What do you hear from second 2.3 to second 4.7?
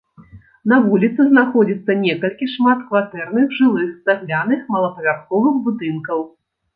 шматкватэрных жылых цагляных